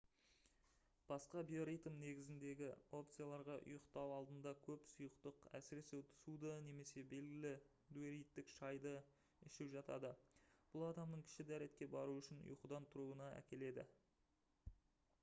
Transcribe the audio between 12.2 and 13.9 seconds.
үшін ұйқыдан тұруына әкеледі